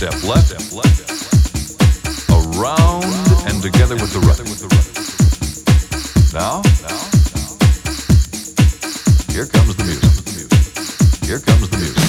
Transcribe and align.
step 0.00 0.22
left, 0.22 0.50
around 2.30 3.04
and 3.46 3.62
together 3.62 3.96
with 3.96 4.10
the 4.10 4.20
right. 4.20 4.40
Now, 6.32 6.62
here 9.30 9.44
comes 9.44 9.76
the 9.76 9.84
music. 9.84 11.28
Here 11.28 11.38
comes 11.40 11.68
the 11.68 11.76
music. 11.76 11.99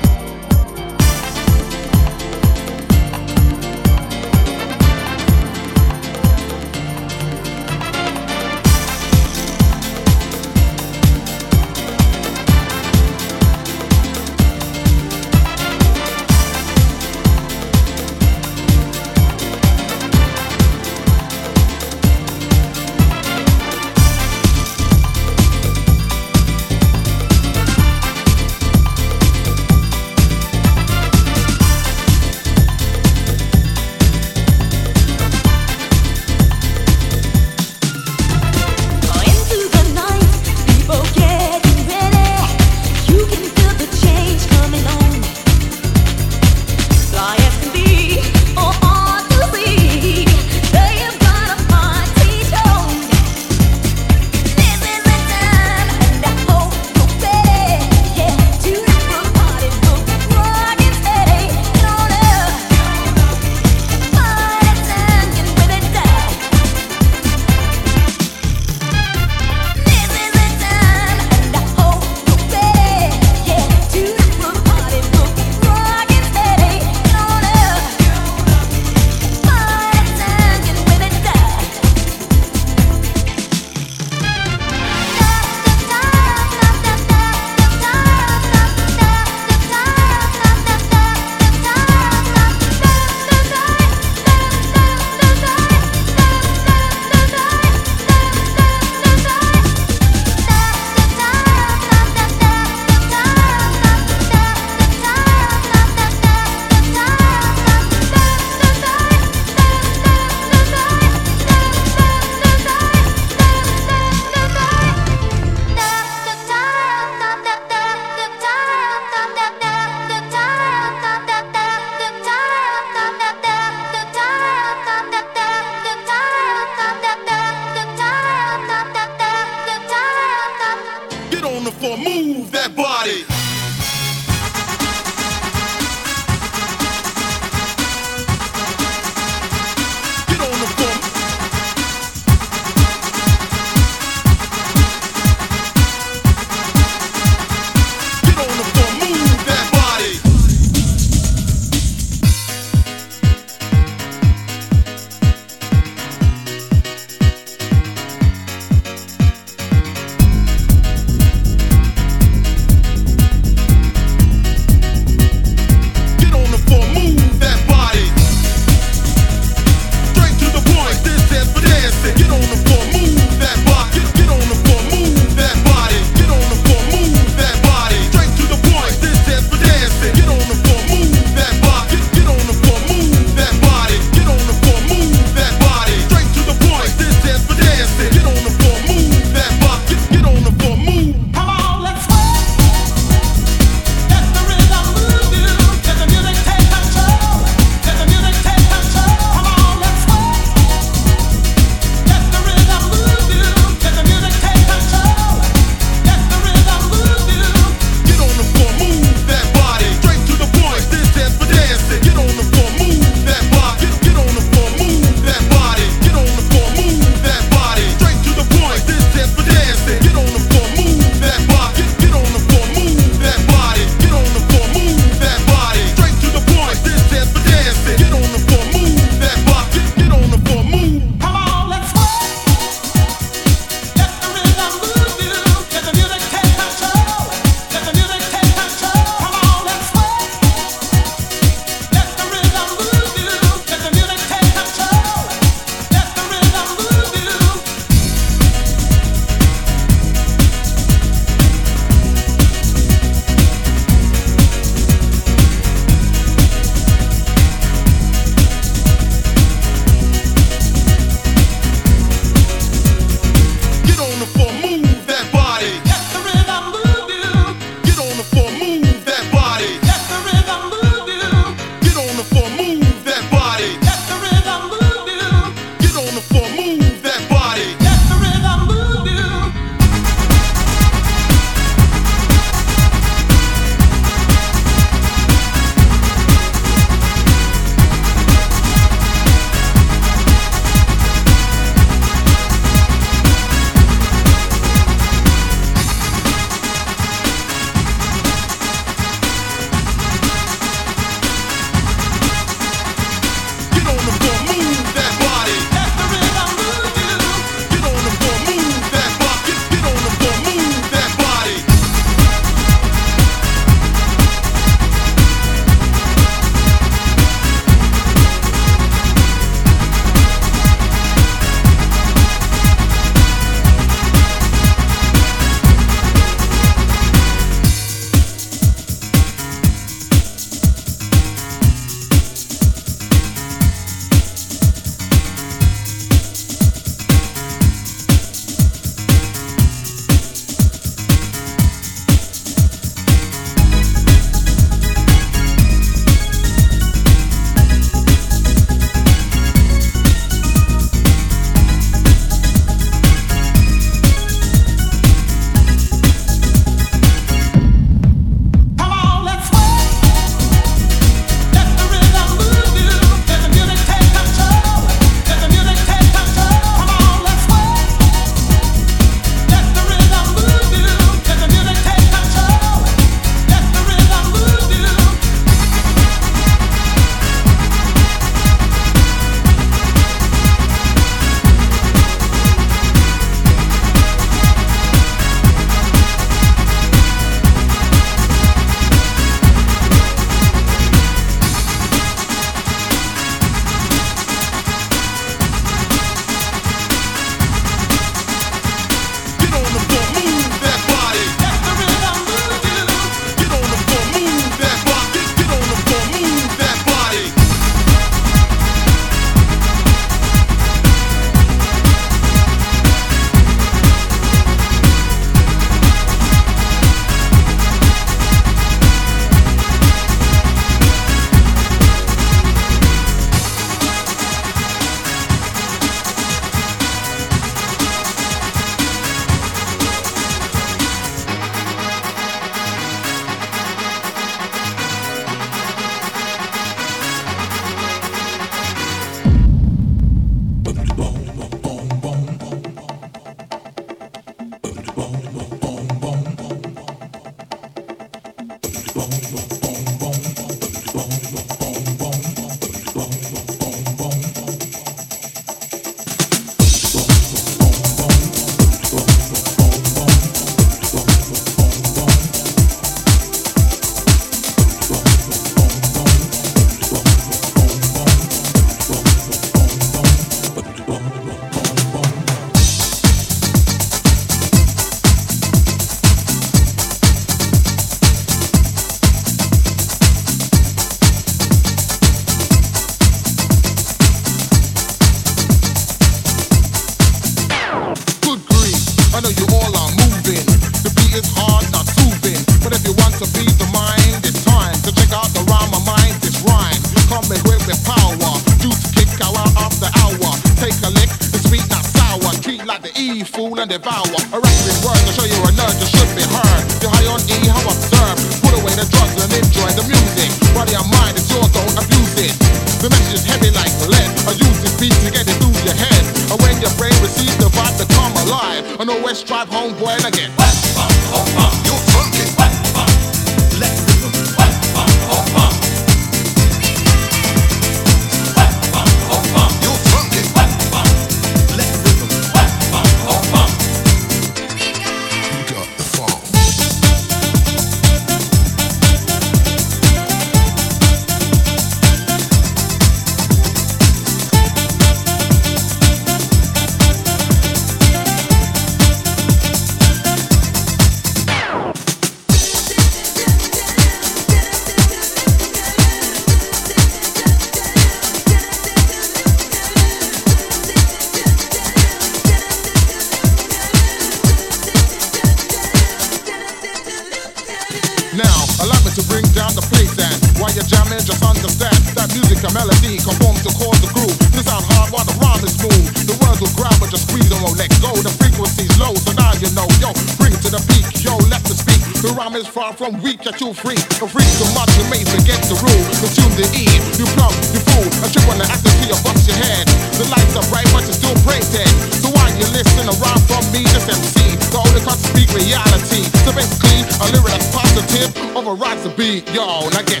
From 582.80 582.96
weak 583.04 583.20
you're 583.28 583.36
too 583.36 583.52
free. 583.52 583.76
A 583.76 584.06
freak 584.08 584.30
so 584.40 584.48
much 584.56 584.72
you 584.80 584.88
may 584.88 585.04
forget 585.04 585.36
the 585.52 585.56
rule. 585.60 585.84
Consume 586.00 586.32
the 586.32 586.48
E, 586.56 586.64
you 586.96 587.04
plug, 587.12 587.36
you 587.52 587.60
fool. 587.68 587.84
A 588.00 588.08
trip 588.08 588.24
on 588.32 588.40
the 588.40 588.48
acid 588.48 588.72
to 588.72 588.84
your 588.88 588.96
bust 589.04 589.28
your 589.28 589.36
head. 589.36 589.68
The 590.00 590.08
lights 590.08 590.32
are 590.32 590.46
bright, 590.48 590.64
but 590.72 590.88
you're 590.88 590.96
still 590.96 591.12
brain 591.28 591.44
dead. 591.52 591.68
So 592.00 592.08
why 592.08 592.32
you 592.40 592.48
listen 592.56 592.88
around 592.88 593.20
from 593.28 593.44
me, 593.52 593.68
just 593.68 593.92
MC? 593.92 594.32
The 594.48 594.56
only 594.56 594.80
cut 594.80 594.96
speak 594.96 595.28
reality. 595.36 596.08
So 596.24 596.32
basically, 596.32 596.88
a 596.88 597.06
lyric 597.12 597.36
that's 597.36 597.52
positive 597.52 598.08
overrides 598.32 598.80
the 598.88 598.92
beat. 598.96 599.28
Yo, 599.36 599.68
now 599.76 599.84
get. 599.84 600.00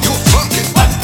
You're 0.00 0.16
funky. 0.32 0.64
Let's 0.72 1.03